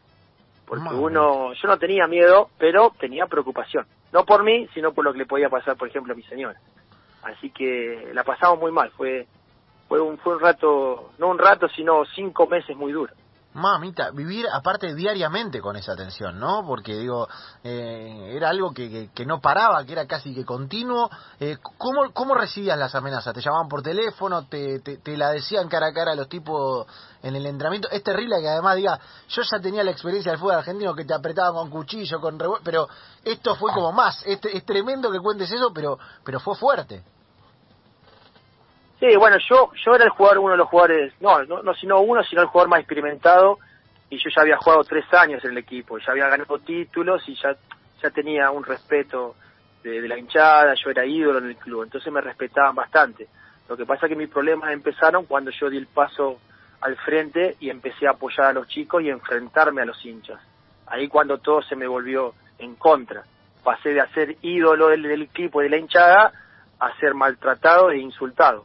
Porque 0.66 0.88
uno, 0.88 1.52
yo 1.52 1.68
no 1.68 1.78
tenía 1.78 2.06
miedo, 2.06 2.50
pero 2.58 2.92
tenía 2.98 3.26
preocupación. 3.26 3.86
No 4.12 4.24
por 4.24 4.42
mí, 4.42 4.68
sino 4.74 4.92
por 4.92 5.04
lo 5.04 5.12
que 5.12 5.20
le 5.20 5.26
podía 5.26 5.48
pasar, 5.48 5.76
por 5.76 5.88
ejemplo, 5.88 6.12
a 6.12 6.16
mi 6.16 6.24
señora. 6.24 6.58
Así 7.22 7.50
que 7.50 8.10
la 8.12 8.24
pasamos 8.24 8.58
muy 8.58 8.72
mal, 8.72 8.90
fue 8.90 9.26
fue 9.88 10.00
un, 10.00 10.18
fue 10.18 10.34
un 10.34 10.40
rato, 10.40 11.10
no 11.18 11.28
un 11.28 11.38
rato, 11.38 11.68
sino 11.68 12.04
cinco 12.14 12.46
meses 12.46 12.76
muy 12.76 12.92
duros. 12.92 13.16
Mamita, 13.56 14.10
vivir 14.10 14.46
aparte 14.52 14.94
diariamente 14.94 15.62
con 15.62 15.76
esa 15.76 15.96
tensión, 15.96 16.38
¿no? 16.38 16.62
Porque 16.66 16.94
digo, 16.94 17.26
eh, 17.64 18.34
era 18.36 18.50
algo 18.50 18.70
que, 18.74 19.08
que, 19.14 19.24
no 19.24 19.40
paraba, 19.40 19.82
que 19.86 19.92
era 19.92 20.06
casi 20.06 20.34
que 20.34 20.44
continuo. 20.44 21.08
Eh, 21.40 21.56
¿cómo, 21.78 22.12
¿Cómo 22.12 22.34
recibías 22.34 22.78
las 22.78 22.94
amenazas? 22.94 23.32
¿Te 23.32 23.40
llamaban 23.40 23.68
por 23.68 23.80
teléfono? 23.80 24.46
¿Te, 24.46 24.80
te, 24.80 25.16
la 25.16 25.30
decían 25.30 25.70
cara 25.70 25.86
a 25.86 25.92
cara 25.94 26.14
los 26.14 26.28
tipos 26.28 26.86
en 27.22 27.34
el 27.34 27.46
entrenamiento? 27.46 27.88
Es 27.90 28.02
terrible 28.02 28.36
que 28.42 28.48
además 28.48 28.76
diga, 28.76 29.00
yo 29.28 29.40
ya 29.40 29.58
tenía 29.58 29.82
la 29.82 29.92
experiencia 29.92 30.32
del 30.32 30.38
fútbol 30.38 30.56
argentino 30.56 30.94
que 30.94 31.06
te 31.06 31.14
apretaban 31.14 31.54
con 31.54 31.70
cuchillo, 31.70 32.20
con 32.20 32.36
pero 32.62 32.88
esto 33.24 33.54
fue 33.54 33.72
como 33.72 33.90
más. 33.90 34.22
Es, 34.26 34.38
es 34.44 34.66
tremendo 34.66 35.10
que 35.10 35.18
cuentes 35.18 35.50
eso, 35.50 35.72
pero, 35.72 35.98
pero 36.22 36.40
fue 36.40 36.56
fuerte. 36.56 37.04
Bueno, 39.14 39.36
yo 39.48 39.70
yo 39.84 39.94
era 39.94 40.04
el 40.04 40.10
jugador, 40.10 40.38
uno 40.38 40.52
de 40.52 40.58
los 40.58 40.68
jugadores, 40.68 41.12
no, 41.20 41.44
no, 41.44 41.62
no 41.62 41.74
sino 41.74 42.00
uno, 42.00 42.24
sino 42.24 42.42
el 42.42 42.48
jugador 42.48 42.70
más 42.70 42.80
experimentado 42.80 43.58
y 44.08 44.18
yo 44.18 44.30
ya 44.34 44.42
había 44.42 44.56
jugado 44.56 44.84
tres 44.84 45.04
años 45.14 45.44
en 45.44 45.52
el 45.52 45.58
equipo, 45.58 45.98
ya 45.98 46.12
había 46.12 46.28
ganado 46.28 46.58
títulos 46.58 47.22
y 47.28 47.34
ya, 47.34 47.56
ya 48.02 48.10
tenía 48.10 48.50
un 48.50 48.64
respeto 48.64 49.34
de, 49.82 50.08
la 50.08 50.18
hinchada, 50.18 50.74
yo 50.74 50.90
era 50.90 51.06
ídolo 51.06 51.38
en 51.38 51.46
el 51.46 51.56
club, 51.56 51.84
entonces 51.84 52.12
me 52.12 52.20
respetaban 52.20 52.74
bastante. 52.74 53.28
Lo 53.68 53.76
que 53.76 53.86
pasa 53.86 54.06
es 54.06 54.10
que 54.10 54.16
mis 54.16 54.28
problemas 54.28 54.72
empezaron 54.72 55.26
cuando 55.26 55.50
yo 55.50 55.70
di 55.70 55.76
el 55.76 55.86
paso 55.86 56.38
al 56.80 56.96
frente 56.96 57.56
y 57.60 57.70
empecé 57.70 58.06
a 58.06 58.10
apoyar 58.10 58.46
a 58.46 58.52
los 58.52 58.68
chicos 58.68 59.02
y 59.02 59.10
enfrentarme 59.10 59.82
a 59.82 59.84
los 59.84 60.04
hinchas. 60.04 60.40
Ahí 60.86 61.08
cuando 61.08 61.38
todo 61.38 61.62
se 61.62 61.74
me 61.74 61.86
volvió 61.86 62.34
en 62.58 62.76
contra. 62.76 63.24
Pasé 63.62 63.90
de 63.90 64.06
ser 64.08 64.36
ídolo 64.42 64.88
del, 64.88 65.02
del 65.02 65.22
equipo 65.22 65.60
y 65.60 65.64
de 65.64 65.70
la 65.70 65.76
hinchada 65.78 66.32
a 66.78 66.96
ser 66.98 67.14
maltratado 67.14 67.90
e 67.90 67.98
insultado. 67.98 68.64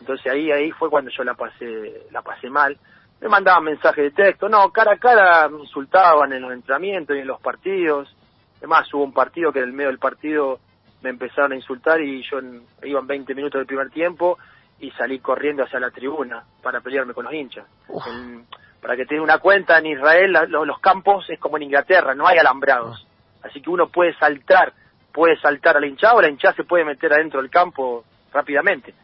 Entonces 0.00 0.32
ahí 0.32 0.50
ahí 0.50 0.70
fue 0.72 0.90
cuando 0.90 1.10
yo 1.10 1.24
la 1.24 1.34
pasé 1.34 2.06
la 2.10 2.22
pasé 2.22 2.50
mal. 2.50 2.76
Me 3.20 3.28
mandaban 3.28 3.64
mensajes 3.64 4.04
de 4.04 4.10
texto, 4.10 4.48
no, 4.48 4.70
cara 4.70 4.94
a 4.94 4.98
cara 4.98 5.48
me 5.48 5.60
insultaban 5.60 6.32
en 6.32 6.42
los 6.42 6.52
entrenamientos 6.52 7.16
y 7.16 7.20
en 7.20 7.26
los 7.26 7.40
partidos. 7.40 8.14
Además 8.58 8.92
hubo 8.92 9.04
un 9.04 9.12
partido 9.12 9.52
que 9.52 9.60
en 9.60 9.66
el 9.66 9.72
medio 9.72 9.90
del 9.90 9.98
partido 9.98 10.58
me 11.02 11.10
empezaron 11.10 11.52
a 11.52 11.56
insultar 11.56 12.00
y 12.00 12.22
yo 12.28 12.38
en, 12.38 12.62
iban 12.82 13.06
20 13.06 13.34
minutos 13.34 13.60
del 13.60 13.66
primer 13.66 13.90
tiempo 13.90 14.38
y 14.80 14.90
salí 14.92 15.20
corriendo 15.20 15.62
hacia 15.62 15.78
la 15.78 15.90
tribuna 15.90 16.42
para 16.62 16.80
pelearme 16.80 17.14
con 17.14 17.24
los 17.24 17.34
hinchas. 17.34 17.66
para 18.80 18.96
que 18.96 19.06
tenga 19.06 19.22
una 19.22 19.38
cuenta, 19.38 19.78
en 19.78 19.86
Israel 19.86 20.36
los, 20.48 20.80
campos 20.80 21.30
es 21.30 21.38
como 21.38 21.56
en 21.56 21.64
Inglaterra, 21.64 22.14
no 22.14 22.26
hay 22.26 22.38
alambrados. 22.38 23.06
Así 23.44 23.60
que 23.60 23.70
uno 23.70 23.88
puede 23.88 24.14
saltar, 24.18 24.72
puede 25.12 25.36
saltar 25.40 25.76
a 25.76 25.80
la 25.80 25.86
hinchada 25.86 26.14
o 26.14 26.22
la 26.22 26.28
hinchada 26.28 26.54
se 26.54 26.64
puede 26.64 26.84
meter 26.84 27.12
adentro 27.12 27.40
del 27.40 27.50
campo 27.50 28.04
rápidamente 28.32 28.94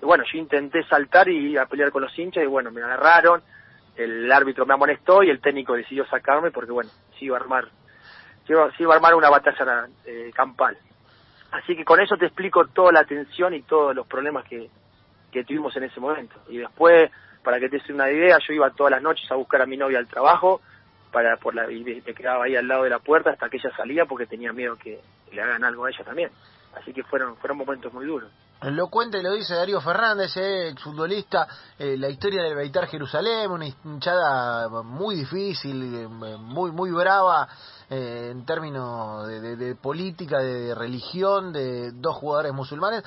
bueno, 0.00 0.24
yo 0.30 0.38
intenté 0.38 0.84
saltar 0.84 1.28
y 1.28 1.56
a 1.56 1.66
pelear 1.66 1.90
con 1.90 2.02
los 2.02 2.18
hinchas 2.18 2.44
y 2.44 2.46
bueno, 2.46 2.70
me 2.70 2.82
agarraron, 2.82 3.42
el 3.96 4.30
árbitro 4.30 4.64
me 4.64 4.74
amonestó 4.74 5.22
y 5.22 5.30
el 5.30 5.40
técnico 5.40 5.74
decidió 5.74 6.06
sacarme 6.06 6.50
porque 6.50 6.72
bueno, 6.72 6.90
se 7.18 7.24
iba 7.24 7.36
a 7.36 7.40
armar, 7.40 7.68
se 8.46 8.52
iba, 8.52 8.92
a 8.92 8.96
armar 8.96 9.14
una 9.14 9.30
batalla 9.30 9.88
eh, 10.04 10.30
campal. 10.34 10.78
Así 11.50 11.74
que 11.74 11.84
con 11.84 12.00
eso 12.00 12.16
te 12.16 12.26
explico 12.26 12.66
toda 12.68 12.92
la 12.92 13.04
tensión 13.04 13.54
y 13.54 13.62
todos 13.62 13.94
los 13.94 14.06
problemas 14.06 14.44
que, 14.44 14.68
que 15.32 15.44
tuvimos 15.44 15.74
en 15.76 15.84
ese 15.84 15.98
momento. 15.98 16.36
Y 16.48 16.58
después, 16.58 17.10
para 17.42 17.58
que 17.58 17.68
te 17.68 17.78
des 17.78 17.90
una 17.90 18.10
idea, 18.10 18.38
yo 18.46 18.52
iba 18.52 18.70
todas 18.70 18.90
las 18.90 19.02
noches 19.02 19.30
a 19.30 19.34
buscar 19.34 19.62
a 19.62 19.66
mi 19.66 19.76
novia 19.76 19.98
al 19.98 20.06
trabajo, 20.06 20.60
para 21.10 21.36
por 21.38 21.54
la, 21.54 21.70
y 21.72 21.82
me 21.82 22.14
quedaba 22.14 22.44
ahí 22.44 22.54
al 22.54 22.68
lado 22.68 22.84
de 22.84 22.90
la 22.90 22.98
puerta 22.98 23.30
hasta 23.30 23.48
que 23.48 23.56
ella 23.56 23.70
salía 23.76 24.04
porque 24.04 24.26
tenía 24.26 24.52
miedo 24.52 24.76
que 24.76 25.00
le 25.32 25.42
hagan 25.42 25.64
algo 25.64 25.86
a 25.86 25.90
ella 25.90 26.04
también. 26.04 26.30
Así 26.74 26.92
que 26.92 27.02
fueron, 27.02 27.36
fueron 27.36 27.56
momentos 27.56 27.92
muy 27.92 28.04
duros. 28.04 28.30
Lo 28.62 28.88
cuenta 28.88 29.18
y 29.18 29.22
lo 29.22 29.34
dice 29.34 29.54
Darío 29.54 29.80
Fernández, 29.80 30.36
eh, 30.36 30.70
exfutbolista, 30.70 31.46
eh, 31.78 31.96
la 31.96 32.08
historia 32.08 32.42
del 32.42 32.56
Beitar 32.56 32.88
Jerusalén, 32.88 33.52
una 33.52 33.66
hinchada 33.66 34.68
muy 34.82 35.14
difícil, 35.14 35.94
eh, 35.94 36.08
muy 36.08 36.72
muy 36.72 36.90
brava 36.90 37.48
eh, 37.88 38.30
en 38.32 38.44
términos 38.44 39.28
de, 39.28 39.76
política, 39.76 40.38
de, 40.38 40.74
religión, 40.74 41.52
de 41.52 41.92
dos 41.92 42.16
jugadores 42.16 42.52
musulmanes. 42.52 43.04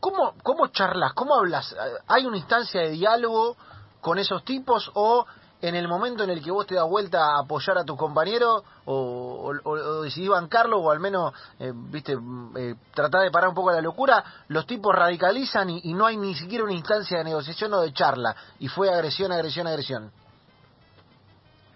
¿cómo, 0.00 0.34
¿cómo 0.42 0.68
charlas? 0.68 1.12
¿Cómo 1.12 1.34
hablas? 1.34 1.76
¿Hay 2.06 2.24
una 2.24 2.38
instancia 2.38 2.80
de 2.80 2.90
diálogo 2.90 3.56
con 4.00 4.18
esos 4.18 4.44
tipos 4.44 4.90
o 4.94 5.26
en 5.68 5.74
el 5.74 5.88
momento 5.88 6.24
en 6.24 6.30
el 6.30 6.42
que 6.42 6.50
vos 6.50 6.66
te 6.66 6.74
das 6.74 6.86
vuelta 6.86 7.18
a 7.18 7.40
apoyar 7.40 7.78
a 7.78 7.84
tus 7.84 7.96
compañeros 7.96 8.62
o, 8.84 9.50
o, 9.64 10.02
decidís 10.02 10.28
bancarlo 10.28 10.78
o 10.78 10.90
al 10.90 11.00
menos, 11.00 11.32
eh, 11.58 11.72
viste, 11.74 12.14
mm, 12.16 12.56
eh, 12.56 12.74
tratar 12.94 13.22
de 13.22 13.30
parar 13.30 13.48
un 13.48 13.54
poco 13.54 13.72
la 13.72 13.80
locura, 13.80 14.22
los 14.48 14.66
tipos 14.66 14.94
radicalizan 14.94 15.70
y, 15.70 15.94
no 15.94 16.04
hay 16.04 16.18
ni 16.18 16.34
siquiera 16.34 16.64
una 16.64 16.74
instancia 16.74 17.18
de 17.18 17.24
negociación 17.24 17.72
o 17.72 17.80
de 17.80 17.92
charla. 17.92 18.36
Y 18.58 18.68
fue 18.68 18.90
agresión, 18.90 19.32
agresión, 19.32 19.66
agresión. 19.66 20.10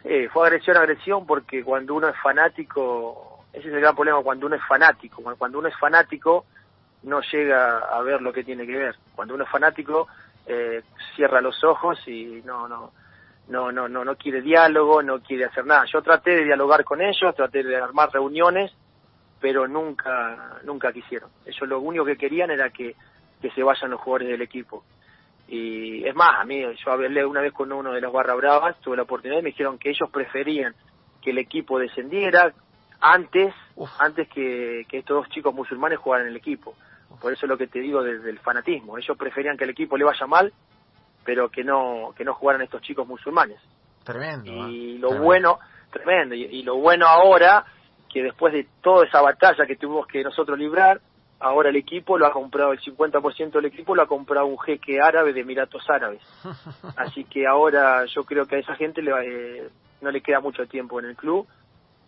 Sí, 0.02 0.28
fue 0.28 0.49
agresión, 0.49 0.76
agresión 0.76 1.26
porque 1.26 1.64
cuando 1.64 1.95
uno 1.95 2.09
es 2.09 2.16
fanático, 2.23 3.45
ese 3.52 3.68
es 3.68 3.75
el 3.75 3.80
gran 3.80 3.95
problema 3.95 4.23
cuando 4.23 4.47
uno 4.47 4.57
es 4.57 4.62
fanático, 4.68 5.23
cuando 5.38 5.59
uno 5.59 5.68
es 5.68 5.76
fanático 5.78 6.45
no 7.04 7.21
llega 7.33 7.78
a 7.78 8.02
ver 8.02 8.21
lo 8.21 8.33
que 8.33 8.45
tiene 8.45 8.66
que 8.66 8.76
ver, 8.76 8.97
cuando 9.14 9.35
uno 9.35 9.45
es 9.45 9.50
fanático 9.50 10.09
eh, 10.47 10.83
cierra 11.14 11.40
los 11.40 11.62
ojos 11.64 11.99
y 12.07 12.42
no, 12.45 12.68
no, 12.68 12.92
no, 13.49 13.73
no, 13.73 13.88
no, 13.88 14.05
no 14.05 14.17
quiere 14.17 14.43
diálogo, 14.43 15.02
no 15.02 15.21
quiere 15.21 15.47
hacer 15.47 15.64
nada. 15.64 15.85
Yo 15.93 16.02
traté 16.02 16.33
de 16.33 16.45
dialogar 16.45 16.85
con 16.85 17.00
ellos, 17.00 17.35
traté 17.35 17.62
de 17.62 17.76
armar 17.76 18.11
reuniones, 18.12 18.73
pero 19.40 19.67
nunca, 19.67 20.61
nunca 20.64 20.93
quisieron. 20.93 21.31
Ellos 21.47 21.69
lo 21.69 21.81
único 21.81 22.05
que 22.05 22.17
querían 22.17 22.50
era 22.50 22.71
que, 22.71 22.95
que 23.40 23.50
se 23.50 23.62
vayan 23.62 23.90
los 23.90 24.00
jugadores 24.00 24.28
del 24.28 24.43
equipo. 24.43 24.85
Y 25.49 26.07
es 26.07 26.14
más, 26.14 26.40
a 26.40 26.45
mí, 26.45 26.62
yo 26.62 26.93
hablé 26.93 27.25
una 27.25 27.40
vez 27.40 27.52
con 27.52 27.73
uno 27.73 27.93
de 27.93 28.00
los 28.00 28.12
Barra 28.12 28.35
Bravas, 28.35 28.78
tuve 28.81 28.97
la 28.97 29.05
oportunidad 29.05 29.40
y 29.40 29.43
me 29.43 29.50
dijeron 29.50 29.78
que 29.78 29.90
ellos 29.90 30.11
preferían 30.11 30.75
que 31.23 31.31
el 31.31 31.38
equipo 31.38 31.78
descendiera 31.78 32.52
antes, 33.00 33.55
antes 33.99 34.28
que, 34.28 34.85
que 34.88 34.99
estos 34.99 35.17
dos 35.17 35.28
chicos 35.31 35.55
musulmanes 35.55 35.99
jugaran 35.99 36.26
en 36.26 36.33
el 36.33 36.37
equipo. 36.37 36.75
Por 37.21 37.33
eso 37.33 37.47
es 37.47 37.50
lo 37.50 37.57
que 37.57 37.67
te 37.67 37.81
digo 37.81 38.02
desde 38.02 38.28
el 38.28 38.38
fanatismo. 38.40 38.99
Ellos 38.99 39.17
preferían 39.17 39.57
que 39.57 39.64
el 39.64 39.71
equipo 39.71 39.97
le 39.97 40.05
vaya 40.05 40.26
mal 40.26 40.52
pero 41.29 41.51
que 41.51 41.63
no 41.63 42.15
que 42.17 42.25
no 42.25 42.33
jugaran 42.33 42.63
estos 42.63 42.81
chicos 42.81 43.07
musulmanes. 43.07 43.61
Tremendo. 44.03 44.51
Y 44.71 44.97
lo 44.97 45.19
bueno, 45.19 45.59
tremendo, 45.93 46.35
y, 46.35 46.63
lo 46.63 46.77
bueno 46.77 47.07
ahora 47.07 47.67
que 48.11 48.23
después 48.23 48.55
de 48.55 48.67
toda 48.81 49.05
esa 49.05 49.21
batalla 49.21 49.67
que 49.67 49.77
tuvimos 49.77 50.07
que 50.07 50.25
nosotros 50.25 50.59
librar, 50.59 51.03
ahora 51.39 51.69
el 51.69 51.77
equipo 51.77 52.17
lo 52.17 52.25
ha 52.25 52.33
comprado, 52.33 52.73
el 52.73 52.81
50% 52.81 53.51
del 53.51 53.67
equipo 53.67 53.95
lo 53.95 54.01
ha 54.01 54.07
comprado 54.07 54.47
un 54.47 54.59
jeque 54.59 55.03
árabe 55.03 55.35
de 55.35 55.43
Emiratos 55.43 55.83
Árabes. 55.91 56.23
Así 56.97 57.25
que 57.25 57.47
ahora 57.47 58.07
yo 58.07 58.25
creo 58.25 58.47
que 58.47 58.57
a 58.57 58.61
esa 58.61 58.75
gente 58.77 59.03
le, 59.03 59.11
eh, 59.27 59.69
no 60.01 60.11
le 60.11 60.23
queda 60.23 60.41
mucho 60.41 60.67
tiempo 60.67 60.99
en 60.99 61.05
el 61.11 61.15
club, 61.15 61.47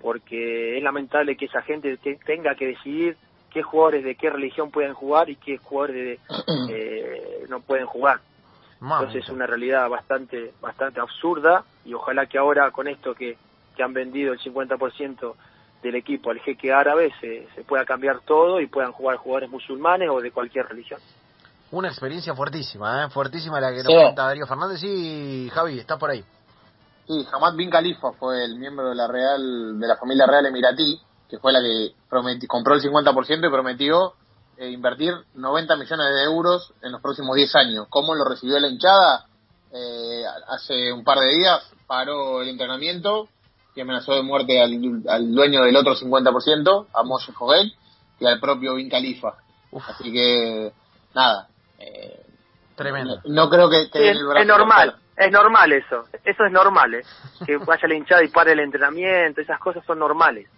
porque 0.01 0.79
es 0.79 0.83
lamentable 0.83 1.37
que 1.37 1.45
esa 1.45 1.61
gente 1.61 1.99
tenga 2.25 2.55
que 2.55 2.69
decidir 2.69 3.19
qué 3.51 3.63
jugadores 3.63 4.03
de 4.03 4.15
qué 4.15 4.31
religión 4.31 4.71
pueden 4.71 4.95
jugar 4.95 5.29
y 5.29 5.37
qué 5.37 5.59
jugadores 5.59 6.21
eh, 6.71 7.45
no 7.51 7.61
pueden 7.61 7.85
jugar. 7.85 8.23
Entonces 8.81 9.25
es 9.25 9.31
una 9.31 9.47
realidad 9.47 9.89
bastante 9.89 10.55
bastante 10.61 11.01
absurda 11.01 11.65
y 11.85 11.93
ojalá 11.93 12.27
que 12.27 12.39
ahora 12.39 12.71
con 12.71 12.89
esto 12.89 13.15
que, 13.15 13.37
que 13.77 13.83
han 13.83 13.93
vendido 13.93 14.33
el 14.33 14.41
50% 14.41 15.35
del 15.83 15.95
equipo 15.95 16.31
al 16.31 16.41
jeque 16.41 16.73
árabe 16.73 17.13
se, 17.21 17.47
se 17.55 17.65
pueda 17.65 17.85
cambiar 17.85 18.21
todo 18.21 18.61
y 18.61 18.67
puedan 18.67 18.93
jugar 18.93 19.17
jugadores 19.19 19.51
musulmanes 19.51 20.09
o 20.11 20.21
de 20.21 20.31
cualquier 20.31 20.67
religión. 20.67 21.01
Una 21.73 21.89
experiencia 21.89 22.35
fuertísima, 22.35 23.05
¿eh? 23.05 23.11
fuertísima 23.11 23.61
la 23.61 23.71
que 23.71 23.83
nos 23.83 23.93
cuenta 23.93 24.25
Darío 24.25 24.47
Fernández. 24.47 24.83
y 24.83 25.49
Javi, 25.51 25.79
está 25.79 25.97
por 25.99 26.11
ahí. 26.11 26.25
Sí, 27.07 27.27
Hamad 27.33 27.55
bin 27.55 27.71
Khalifa 27.71 28.13
fue 28.19 28.45
el 28.45 28.57
miembro 28.57 28.89
de 28.89 28.95
la 28.95 29.07
Real 29.07 29.79
de 29.79 29.87
la 29.87 29.97
familia 29.97 30.27
real 30.27 30.47
emiratí, 30.47 31.01
que 31.29 31.39
fue 31.39 31.53
la 31.53 31.61
que 31.61 32.47
compró 32.47 32.75
el 32.75 32.83
50% 32.83 33.47
y 33.47 33.51
prometió 33.51 34.15
eh, 34.61 34.69
invertir 34.69 35.15
90 35.35 35.75
millones 35.77 36.07
de 36.15 36.23
euros 36.25 36.75
en 36.83 36.93
los 36.93 37.01
próximos 37.01 37.35
10 37.35 37.57
años. 37.57 37.87
¿Cómo 37.89 38.15
lo 38.15 38.27
recibió 38.27 38.61
la 38.61 38.69
hinchada? 38.69 39.25
Eh, 39.73 40.23
hace 40.49 40.93
un 40.93 41.03
par 41.03 41.19
de 41.19 41.35
días 41.35 41.73
paró 41.87 42.43
el 42.43 42.49
entrenamiento 42.51 43.31
y 43.75 43.81
amenazó 43.81 44.13
de 44.13 44.23
muerte 44.23 44.61
al, 44.61 45.33
dueño 45.33 45.63
del 45.63 45.77
otro 45.77 45.95
50%, 45.95 46.89
a 46.93 47.03
Moshe 47.05 47.33
Joel, 47.33 47.73
y 48.19 48.27
al 48.27 48.39
propio 48.39 48.75
Bin 48.75 48.91
Khalifa. 48.91 49.35
Así 49.89 50.13
que, 50.13 50.73
nada. 51.15 51.49
Eh, 51.79 52.23
Tremendo. 52.77 53.19
No, 53.25 53.49
creo 53.49 53.71
que... 53.71 53.89
es, 53.91 54.47
normal. 54.47 54.95
Es 55.17 55.33
normal 55.33 55.73
eso, 55.73 56.05
eso 56.23 56.45
es 56.45 56.53
normal, 56.53 56.97
¿eh? 56.97 57.03
que 57.47 57.57
vaya 57.57 57.89
la 57.89 57.95
hinchada 57.95 58.23
y 58.23 58.29
pare 58.29 58.53
el 58.53 58.61
entrenamiento, 58.61 59.41
esas 59.41 59.59
cosas 59.59 59.83
son 59.87 59.99
normales. 59.99 60.51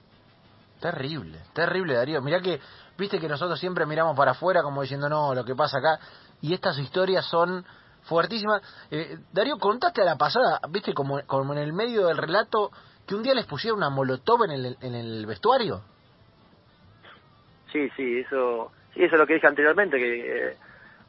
Terrible, 0.82 1.38
terrible 1.54 1.94
Darío. 1.94 2.20
Mirá 2.20 2.40
que 2.40 2.60
Viste 2.98 3.18
que 3.18 3.28
nosotros 3.28 3.58
siempre 3.58 3.86
miramos 3.86 4.16
para 4.16 4.32
afuera 4.32 4.62
como 4.62 4.82
diciendo, 4.82 5.08
no, 5.08 5.34
lo 5.34 5.44
que 5.44 5.54
pasa 5.54 5.78
acá. 5.78 5.98
Y 6.40 6.52
estas 6.52 6.78
historias 6.78 7.24
son 7.26 7.64
fuertísimas. 8.02 8.62
Eh, 8.90 9.18
Darío, 9.32 9.58
contaste 9.58 10.02
a 10.02 10.04
la 10.04 10.16
pasada, 10.16 10.60
viste, 10.70 10.92
como, 10.92 11.20
como 11.26 11.52
en 11.52 11.58
el 11.58 11.72
medio 11.72 12.06
del 12.06 12.18
relato, 12.18 12.70
que 13.06 13.14
un 13.14 13.22
día 13.22 13.34
les 13.34 13.46
pusieron 13.46 13.78
una 13.78 13.90
molotov 13.90 14.44
en 14.44 14.50
el, 14.50 14.76
en 14.80 14.94
el 14.94 15.26
vestuario. 15.26 15.82
Sí, 17.72 17.88
sí, 17.96 18.18
eso, 18.20 18.70
sí, 18.92 19.02
eso 19.02 19.14
es 19.14 19.18
lo 19.18 19.26
que 19.26 19.34
dije 19.34 19.46
anteriormente, 19.46 19.96
que... 19.96 20.50
Eh, 20.50 20.56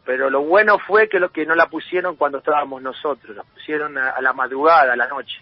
pero 0.05 0.29
lo 0.29 0.41
bueno 0.41 0.79
fue 0.79 1.07
que 1.07 1.17
lo 1.17 1.29
que 1.29 1.45
no 1.45 1.55
la 1.55 1.67
pusieron 1.67 2.17
cuando 2.17 2.39
estábamos 2.39 2.81
nosotros, 2.81 3.37
la 3.37 3.43
pusieron 3.43 3.97
a 3.97 4.19
la 4.19 4.33
madrugada, 4.33 4.91
a 4.91 4.97
la 4.97 5.07
noche 5.07 5.41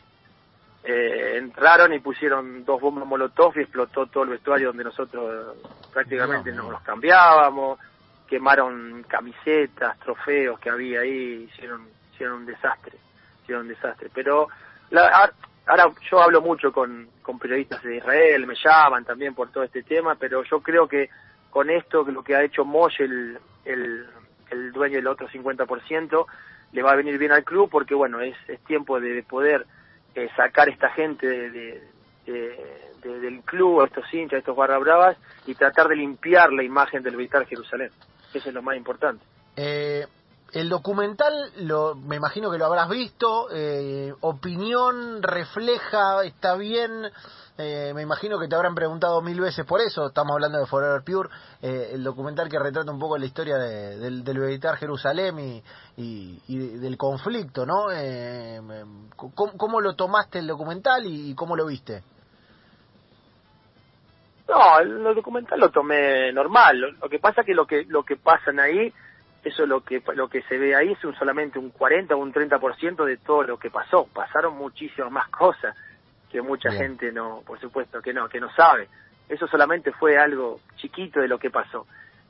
eh, 0.84 1.38
entraron 1.38 1.94
y 1.94 2.00
pusieron 2.00 2.66
dos 2.66 2.82
bombas 2.82 3.06
molotov 3.06 3.56
y 3.56 3.62
explotó 3.62 4.08
todo 4.08 4.24
el 4.24 4.32
vestuario 4.32 4.68
donde 4.68 4.84
nosotros 4.84 5.58
prácticamente 5.94 6.52
nos 6.52 6.72
los 6.72 6.82
cambiábamos, 6.82 7.80
quemaron 8.28 9.04
camisetas, 9.08 10.00
trofeos 10.00 10.60
que 10.60 10.70
había 10.70 11.02
ahí, 11.02 11.50
hicieron, 11.52 11.88
hicieron 12.14 12.38
un 12.38 12.46
desastre, 12.46 12.98
hicieron 13.44 13.64
un 13.64 13.70
desastre. 13.70 14.10
Pero 14.14 14.48
la, 14.90 15.32
ahora 15.68 15.92
yo 16.10 16.22
hablo 16.22 16.42
mucho 16.42 16.72
con, 16.72 17.10
con 17.22 17.38
periodistas 17.38 17.84
de 17.84 17.98
Israel, 17.98 18.48
me 18.48 18.56
llaman 18.56 19.06
también 19.06 19.36
por 19.36 19.52
todo 19.52 19.64
este 19.64 19.84
tema, 19.84 20.16
pero 20.16 20.44
yo 20.44 20.62
creo 20.62 20.88
que 20.88 21.10
con 21.52 21.70
esto, 21.70 22.04
lo 22.04 22.24
que 22.24 22.36
ha 22.36 22.44
hecho 22.44 22.66
Moshe, 22.66 23.04
el, 23.04 23.38
el, 23.66 24.08
el 24.50 24.72
dueño 24.72 24.96
del 24.96 25.08
otro 25.08 25.28
50%, 25.28 26.26
le 26.72 26.82
va 26.82 26.94
a 26.94 26.96
venir 26.96 27.18
bien 27.18 27.34
al 27.34 27.44
club 27.44 27.70
porque, 27.70 27.94
bueno, 27.94 28.22
es, 28.22 28.36
es 28.48 28.60
tiempo 28.62 29.00
de 29.00 29.22
poder 29.24 29.66
eh, 30.16 30.30
sacar 30.36 30.70
esta 30.70 30.90
gente 30.90 31.28
de, 31.28 31.82
del 33.04 33.42
club, 33.42 33.82
a 33.82 33.86
estos 33.86 34.14
hinchas, 34.14 34.36
a 34.36 34.40
estos 34.40 34.56
barra 34.56 34.78
bravas, 34.78 35.18
y 35.46 35.56
tratar 35.56 35.88
de 35.88 35.96
limpiar 35.96 36.52
la 36.52 36.64
imagen 36.64 37.02
del 37.04 37.16
Vital 37.16 37.46
Jerusalén. 37.46 37.90
Eso 38.34 38.50
es 38.50 38.56
lo 38.56 38.62
más 38.62 38.78
importante. 38.78 39.24
Eh, 39.56 40.06
el 40.54 40.68
documental, 40.70 41.34
lo, 41.60 41.96
me 41.96 42.18
imagino 42.18 42.52
que 42.52 42.58
lo 42.58 42.66
habrás 42.66 42.90
visto, 42.90 43.48
eh, 43.54 44.14
opinión, 44.20 45.24
refleja, 45.24 46.24
está 46.26 46.56
bien, 46.56 47.10
eh, 47.58 47.94
me 47.96 48.02
imagino 48.02 48.38
que 48.38 48.50
te 48.50 48.56
habrán 48.56 48.76
preguntado 48.76 49.22
mil 49.22 49.40
veces 49.40 49.66
por 49.66 49.80
eso, 49.80 50.08
estamos 50.08 50.34
hablando 50.34 50.60
de 50.60 50.66
Forever 50.66 51.04
Pure, 51.04 51.30
eh, 51.62 51.92
el 51.94 52.04
documental 52.04 52.50
que 52.50 52.60
retrata 52.60 52.92
un 52.92 53.00
poco 53.00 53.18
la 53.18 53.26
historia 53.26 53.58
del, 53.58 54.26
del 54.26 54.40
militar 54.40 54.76
Jerusalén 54.76 55.62
y, 55.96 56.78
del 56.78 56.98
conflicto, 56.98 57.66
¿no? 57.66 57.86
¿cómo, 59.16 59.80
lo 59.80 59.96
tomaste 59.96 60.40
el 60.40 60.48
documental 60.48 61.04
y, 61.06 61.34
cómo 61.34 61.56
lo 61.56 61.66
viste? 61.66 62.04
No, 64.50 64.80
el, 64.80 65.02
documental 65.16 65.62
lo 65.62 65.70
tomé 65.70 66.34
normal. 66.34 66.78
Lo, 66.78 67.08
que 67.08 67.20
pasa 67.20 67.44
que 67.44 67.54
lo 67.54 67.66
que 67.66 67.86
lo 67.86 68.04
que 68.04 68.18
pasan 68.18 68.60
ahí 68.60 68.92
eso 69.44 69.66
lo 69.66 69.82
que 69.82 70.02
lo 70.16 70.28
que 70.28 70.44
se 70.44 70.58
ve 70.58 70.76
ahí 70.76 70.92
es 70.92 71.04
un, 71.04 71.16
solamente 71.16 71.58
un 71.58 71.72
40 71.72 72.16
o 72.16 72.20
un 72.20 72.34
30% 72.34 73.06
de 73.06 73.18
todo 73.18 73.44
lo 73.44 73.58
que 73.58 73.70
pasó. 73.70 74.08
Pasaron 74.14 74.56
muchísimas 74.56 75.12
más 75.12 75.28
cosas 75.30 75.76
que 76.32 76.42
mucha 76.42 76.72
gente 76.72 77.12
no, 77.12 77.42
por 77.46 77.60
supuesto 77.60 78.02
que 78.02 78.14
no, 78.14 78.30
que 78.30 78.40
no 78.40 78.54
sabe. 78.54 78.88
Eso 79.28 79.48
solamente 79.48 79.92
fue 79.92 80.18
algo 80.18 80.60
chiquito 80.78 81.20
de 81.20 81.28
lo 81.28 81.40
que 81.40 81.50
pasó. 81.50 81.88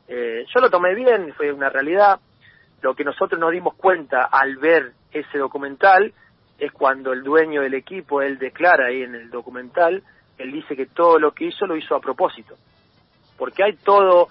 Eh, 0.07 0.45
yo 0.53 0.61
lo 0.61 0.69
tomé 0.69 0.95
bien, 0.95 1.33
fue 1.35 1.51
una 1.51 1.69
realidad. 1.69 2.19
Lo 2.81 2.95
que 2.95 3.03
nosotros 3.03 3.39
nos 3.39 3.51
dimos 3.51 3.75
cuenta 3.75 4.25
al 4.25 4.57
ver 4.57 4.93
ese 5.11 5.37
documental 5.37 6.13
es 6.57 6.71
cuando 6.71 7.13
el 7.13 7.23
dueño 7.23 7.61
del 7.61 7.73
equipo, 7.73 8.21
él 8.21 8.37
declara 8.37 8.87
ahí 8.87 9.03
en 9.03 9.15
el 9.15 9.29
documental, 9.29 10.03
él 10.37 10.51
dice 10.51 10.75
que 10.75 10.85
todo 10.85 11.19
lo 11.19 11.31
que 11.31 11.45
hizo 11.45 11.65
lo 11.65 11.75
hizo 11.75 11.95
a 11.95 12.01
propósito. 12.01 12.55
Porque 13.37 13.63
hay 13.63 13.73
todo, 13.77 14.27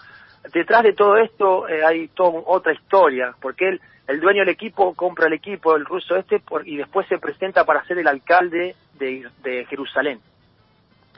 detrás 0.53 0.83
de 0.83 0.93
todo 0.93 1.17
esto 1.17 1.69
eh, 1.69 1.85
hay 1.85 2.09
toda 2.09 2.43
otra 2.47 2.73
historia, 2.73 3.35
porque 3.41 3.69
él, 3.69 3.81
el 4.09 4.21
dueño 4.21 4.41
del 4.41 4.51
equipo 4.51 4.95
compra 4.95 5.27
el 5.27 5.35
equipo, 5.35 5.77
el 5.77 5.85
ruso 5.85 6.17
este, 6.17 6.43
y 6.65 6.77
después 6.77 7.07
se 7.09 7.19
presenta 7.19 7.65
para 7.65 7.85
ser 7.85 7.99
el 7.99 8.09
alcalde 8.09 8.75
de, 8.99 9.29
de 9.43 9.67
Jerusalén. 9.67 10.21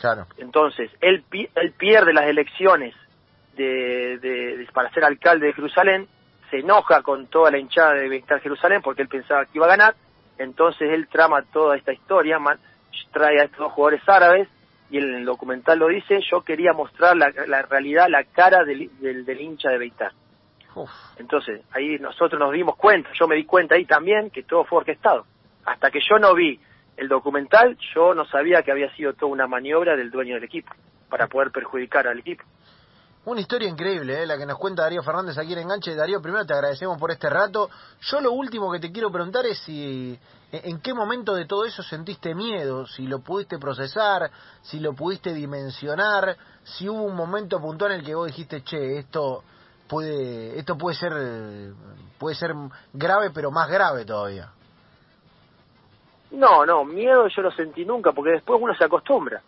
Claro. 0.01 0.27
Entonces, 0.39 0.91
él, 1.01 1.25
él 1.55 1.73
pierde 1.73 2.13
las 2.13 2.27
elecciones 2.27 2.95
de, 3.57 4.19
de, 4.19 4.69
para 4.73 4.91
ser 4.91 5.05
alcalde 5.05 5.47
de 5.47 5.53
Jerusalén, 5.53 6.09
se 6.51 6.59
enoja 6.59 7.03
con 7.03 7.29
toda 7.29 7.51
la 7.51 7.59
hinchada 7.59 7.95
de 7.95 8.09
Bienestar 8.09 8.41
Jerusalén 8.41 8.83
porque 8.83 9.03
él 9.03 9.09
pensaba 9.09 9.45
que 9.47 9.53
iba 9.55 9.67
a 9.67 9.77
ganar, 9.77 9.95
entonces 10.39 10.91
él 10.91 11.09
trama 11.09 11.43
toda 11.53 11.77
esta 11.77 11.93
historia, 11.93 12.39
trae 13.13 13.41
a 13.41 13.45
estos 13.45 13.59
dos 13.59 13.73
jugadores 13.73 14.07
árabes, 14.09 14.49
y 14.93 14.99
el 14.99 15.25
documental 15.25 15.79
lo 15.79 15.89
dice, 15.89 16.21
yo 16.31 16.43
quería 16.43 16.75
mostrar 16.75 17.17
la, 17.17 17.33
la 17.47 17.63
realidad, 17.63 18.09
la 18.11 18.25
cara 18.25 18.63
del, 18.63 18.91
del, 19.01 19.41
hincha 19.41 19.71
de 19.71 19.79
Beitar. 19.79 20.13
Entonces, 21.17 21.63
ahí 21.73 21.99
nosotros 21.99 22.39
nos 22.39 22.53
dimos 22.53 22.77
cuenta, 22.77 23.09
yo 23.19 23.27
me 23.27 23.37
di 23.37 23.45
cuenta 23.45 23.75
ahí 23.75 23.87
también 23.87 24.29
que 24.29 24.43
todo 24.43 24.65
fue 24.65 24.79
orquestado. 24.79 25.25
Hasta 25.65 25.91
que 25.91 26.01
yo 26.01 26.19
no 26.19 26.35
vi 26.35 26.61
el 26.99 27.09
documental, 27.09 27.79
yo 27.95 28.13
no 28.13 28.27
sabía 28.27 28.63
que 28.63 28.71
había 28.71 28.95
sido 28.95 29.15
toda 29.15 29.33
una 29.33 29.47
maniobra 29.47 29.97
del 29.97 30.11
dueño 30.11 30.35
del 30.35 30.45
equipo 30.45 30.75
para 31.09 31.27
poder 31.27 31.53
perjudicar 31.53 32.07
al 32.07 32.19
equipo. 32.19 32.45
Una 33.25 33.41
historia 33.41 33.69
increíble, 33.69 34.21
¿eh? 34.21 34.27
la 34.27 34.37
que 34.37 34.45
nos 34.45 34.59
cuenta 34.59 34.83
Darío 34.83 35.01
Fernández 35.01 35.39
aquí 35.39 35.53
en 35.53 35.61
Enganche. 35.61 35.95
Darío, 35.95 36.21
primero 36.21 36.45
te 36.45 36.55
agradecemos 36.55 36.99
por 36.99 37.13
este 37.13 37.31
rato. 37.31 37.71
Yo 38.01 38.21
lo 38.21 38.33
último 38.33 38.73
que 38.73 38.81
te 38.81 38.91
quiero 38.91 39.13
preguntar 39.13 39.47
es 39.47 39.61
si 39.61 40.19
en 40.51 40.81
qué 40.81 40.93
momento 40.93 41.33
de 41.37 41.47
todo 41.47 41.65
eso 41.65 41.85
sentiste 41.85 42.35
miedo, 42.35 42.85
si 42.85 43.07
lo 43.07 43.21
pudiste 43.21 43.61
procesar, 43.61 44.29
si 44.63 44.81
lo 44.81 44.95
pudiste 44.95 45.33
dimensionar, 45.33 46.37
si 46.65 46.89
hubo 46.89 47.05
un 47.05 47.15
momento 47.15 47.61
puntual 47.61 47.93
en 47.93 48.01
el 48.01 48.05
que 48.05 48.17
vos 48.17 48.27
dijiste, 48.27 48.65
che, 48.65 48.99
esto 48.99 49.45
puede, 49.89 50.59
esto 50.59 50.77
puede 50.77 50.97
ser, 50.97 51.13
puede 52.19 52.35
ser 52.35 52.53
grave, 52.93 53.31
pero 53.31 53.53
más 53.53 53.71
grave 53.71 54.05
todavía. 54.05 54.51
No, 56.33 56.67
no, 56.67 56.85
miedo 56.85 57.29
yo 57.29 57.43
lo 57.43 57.53
sentí 57.53 57.85
nunca, 57.85 58.11
porque 58.11 58.33
después 58.33 58.61
uno 58.61 58.75
se 58.75 58.85
acostumbra 58.85 59.41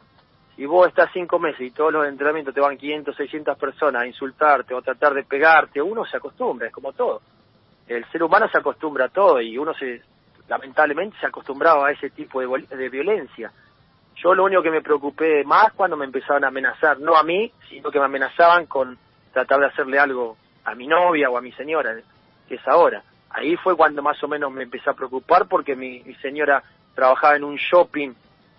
y 0.56 0.66
vos 0.66 0.88
estás 0.88 1.10
cinco 1.12 1.38
meses 1.38 1.60
y 1.60 1.70
todos 1.70 1.92
los 1.92 2.06
entrenamientos 2.06 2.54
te 2.54 2.60
van 2.60 2.76
500, 2.76 3.16
600 3.16 3.58
personas 3.58 4.02
a 4.02 4.06
insultarte 4.06 4.74
o 4.74 4.82
tratar 4.82 5.14
de 5.14 5.24
pegarte, 5.24 5.82
uno 5.82 6.04
se 6.04 6.16
acostumbra, 6.16 6.68
es 6.68 6.72
como 6.72 6.92
todo. 6.92 7.22
El 7.88 8.04
ser 8.10 8.22
humano 8.22 8.48
se 8.48 8.58
acostumbra 8.58 9.06
a 9.06 9.08
todo 9.08 9.40
y 9.40 9.58
uno 9.58 9.74
se, 9.74 10.00
lamentablemente 10.48 11.16
se 11.18 11.26
acostumbraba 11.26 11.88
a 11.88 11.90
ese 11.90 12.10
tipo 12.10 12.40
de, 12.40 12.76
de 12.76 12.88
violencia. 12.88 13.52
Yo 14.16 14.32
lo 14.32 14.44
único 14.44 14.62
que 14.62 14.70
me 14.70 14.80
preocupé 14.80 15.42
más 15.44 15.72
cuando 15.72 15.96
me 15.96 16.04
empezaban 16.04 16.44
a 16.44 16.48
amenazar, 16.48 17.00
no 17.00 17.16
a 17.16 17.24
mí, 17.24 17.52
sino 17.68 17.90
que 17.90 17.98
me 17.98 18.04
amenazaban 18.04 18.66
con 18.66 18.96
tratar 19.32 19.58
de 19.58 19.66
hacerle 19.66 19.98
algo 19.98 20.36
a 20.64 20.74
mi 20.76 20.86
novia 20.86 21.30
o 21.30 21.36
a 21.36 21.40
mi 21.40 21.50
señora, 21.52 21.96
que 22.48 22.54
es 22.54 22.68
ahora. 22.68 23.02
Ahí 23.30 23.56
fue 23.56 23.76
cuando 23.76 24.02
más 24.02 24.22
o 24.22 24.28
menos 24.28 24.52
me 24.52 24.62
empecé 24.62 24.88
a 24.88 24.94
preocupar 24.94 25.48
porque 25.48 25.74
mi, 25.74 26.00
mi 26.04 26.14
señora 26.16 26.62
trabajaba 26.94 27.34
en 27.34 27.42
un 27.42 27.56
shopping 27.56 28.12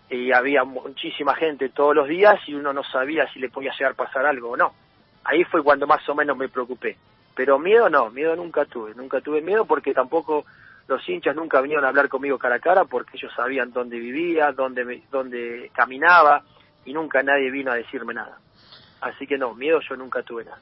y 0.09 0.31
había 0.31 0.63
muchísima 0.63 1.35
gente 1.35 1.69
todos 1.69 1.95
los 1.95 2.07
días 2.07 2.39
y 2.47 2.53
uno 2.53 2.73
no 2.73 2.83
sabía 2.83 3.27
si 3.31 3.39
le 3.39 3.49
podía 3.49 3.71
llegar 3.71 3.93
a 3.93 3.95
pasar 3.95 4.25
algo 4.25 4.51
o 4.51 4.57
no. 4.57 4.73
Ahí 5.23 5.43
fue 5.45 5.63
cuando 5.63 5.87
más 5.87 6.07
o 6.07 6.15
menos 6.15 6.37
me 6.37 6.49
preocupé. 6.49 6.97
Pero 7.35 7.59
miedo 7.59 7.89
no, 7.89 8.09
miedo 8.11 8.35
nunca 8.35 8.65
tuve, 8.65 8.93
nunca 8.95 9.19
tuve 9.21 9.41
miedo 9.41 9.65
porque 9.65 9.93
tampoco 9.93 10.45
los 10.87 11.07
hinchas 11.09 11.35
nunca 11.35 11.59
vinieron 11.61 11.85
a 11.85 11.89
hablar 11.89 12.07
conmigo 12.07 12.37
cara 12.37 12.55
a 12.55 12.59
cara 12.59 12.85
porque 12.85 13.17
ellos 13.17 13.33
sabían 13.35 13.73
dónde 13.73 13.99
vivía, 13.99 14.51
dónde, 14.51 15.03
dónde 15.11 15.71
caminaba 15.73 16.43
y 16.85 16.93
nunca 16.93 17.23
nadie 17.23 17.49
vino 17.49 17.71
a 17.71 17.75
decirme 17.75 18.13
nada. 18.13 18.37
Así 19.01 19.27
que 19.27 19.37
no, 19.37 19.53
miedo 19.55 19.81
yo 19.81 19.95
nunca 19.97 20.21
tuve 20.23 20.45
nada, 20.45 20.61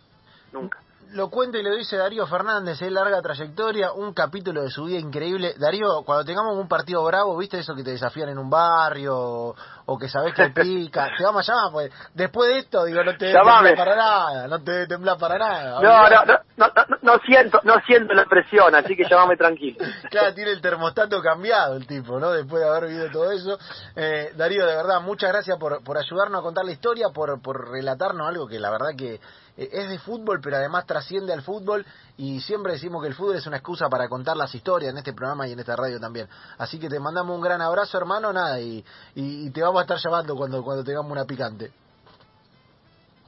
nunca 0.52 0.80
lo 1.12 1.30
cuenta 1.30 1.58
y 1.58 1.64
lo 1.64 1.76
dice 1.76 1.98
Darío 1.98 2.26
Fernández, 2.28 2.82
es 2.82 2.92
larga 2.92 3.22
trayectoria, 3.22 3.92
un 3.94 4.14
capítulo 4.14 4.64
de 4.64 4.70
su 4.70 4.86
vida 4.86 5.00
increíble. 5.00 5.54
Darío, 5.58 6.04
cuando 6.06 6.26
tengamos 6.26 6.58
un 6.58 6.68
partido 6.68 7.04
bravo, 7.04 7.38
¿viste 7.38 7.60
eso 7.60 7.76
que 7.76 7.84
te 7.84 7.92
desafían 7.92 8.30
en 8.30 8.38
un 8.38 8.50
barrio 8.50 9.56
o 9.86 9.98
que 10.00 10.08
sabés 10.08 10.34
que 10.34 10.50
pica? 10.62 11.10
te 11.18 11.24
vamos 11.24 11.48
a 11.48 11.54
llamar, 11.54 11.72
pues 11.72 11.92
después 12.14 12.50
de 12.50 12.60
esto, 12.60 12.86
digo, 12.86 13.04
no 13.04 13.12
te 13.12 13.32
tembla 13.32 13.74
para 13.76 13.96
nada, 13.96 14.48
no 14.48 14.64
te 14.64 14.88
tembla 14.88 15.18
para 15.18 15.38
nada. 15.38 15.82
No, 15.82 16.10
no, 16.10 16.26
no, 16.26 16.40
no, 16.58 16.98
no, 17.02 17.20
siento, 17.26 17.60
no 17.64 17.76
siento 17.86 18.14
la 18.14 18.26
presión, 18.26 18.74
así 18.76 18.96
que 18.96 19.04
llamame 19.10 19.38
tranquilo. 19.38 19.80
claro, 20.10 20.34
tiene 20.34 20.52
el 20.52 20.62
termostato 20.62 21.22
cambiado 21.22 21.76
el 21.76 21.86
tipo, 21.86 22.20
¿no? 22.20 22.32
Después 22.32 22.64
de 22.64 22.70
haber 22.70 22.90
vivido 22.90 23.12
todo 23.12 23.32
eso. 23.32 23.58
Eh, 23.96 24.32
Darío, 24.36 24.66
de 24.66 24.76
verdad, 24.76 25.02
muchas 25.02 25.32
gracias 25.32 25.58
por, 25.58 25.84
por 25.84 25.98
ayudarnos 25.98 26.40
a 26.40 26.44
contar 26.44 26.66
la 26.66 26.72
historia, 26.72 27.10
por, 27.10 27.42
por 27.42 27.72
relatarnos 27.72 28.28
algo 28.28 28.48
que 28.48 28.60
la 28.60 28.72
verdad 28.72 28.90
que 28.98 29.14
eh, 29.16 29.20
es 29.56 29.90
de 29.90 30.00
fútbol, 30.00 30.40
pero 30.42 30.58
además 30.58 30.86
trasciende 30.86 31.32
al 31.32 31.44
fútbol 31.44 31.86
y 32.18 32.42
siempre 32.42 32.74
decimos 32.74 33.02
que 33.02 33.10
el 33.10 33.14
fútbol 33.14 33.36
es 33.36 33.46
una 33.46 33.58
excusa 33.58 33.88
para 33.90 34.08
contar 34.08 34.36
las 34.36 34.54
historias 34.54 34.92
en 34.92 34.98
este 34.98 35.14
programa 35.14 35.48
y 35.48 35.52
en 35.52 35.60
esta 35.60 35.76
radio 35.76 36.00
también. 36.00 36.28
Así 36.58 36.80
que 36.80 36.90
te 36.90 37.00
mandamos 37.00 37.36
un 37.36 37.42
gran 37.42 37.62
abrazo, 37.62 37.98
hermano, 37.98 38.34
nada, 38.34 38.60
y, 38.60 38.84
y, 39.16 39.50
te 39.52 39.62
vamos 39.62 39.80
a 39.80 39.84
estar 39.84 39.98
llamando 39.98 40.36
cuando, 40.36 40.64
cuando 40.64 40.84
tengamos 40.84 41.12
una 41.12 41.26
picante. 41.26 41.72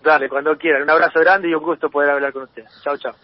Dale, 0.03 0.29
cuando 0.29 0.55
quieran. 0.58 0.84
Un 0.84 0.89
abrazo 0.91 1.20
grande 1.20 1.50
y 1.50 1.53
un 1.55 1.63
gusto 1.63 1.89
poder 1.89 2.12
hablar 2.12 2.32
con 2.32 2.44
usted. 2.44 2.63
Chao, 2.84 2.98
chao. 2.98 3.15